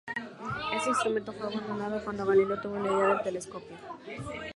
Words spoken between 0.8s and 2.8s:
instrumento fue abandonado cuando Galileo tuvo